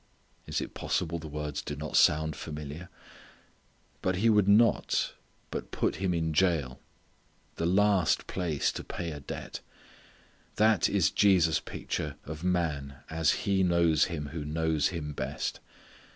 [0.47, 2.89] Is it possible the words do not sound familiar!
[4.01, 5.13] But he would not,
[5.51, 6.79] but put him in the jail.
[7.57, 9.59] The last place to pay a debt!
[10.55, 15.59] That is Jesus' picture of man as He knows him who knows him best.